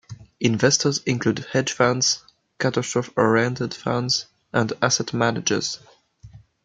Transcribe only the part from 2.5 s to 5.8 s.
catastrophe-oriented funds, and asset managers.